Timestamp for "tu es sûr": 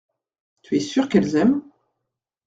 0.63-1.07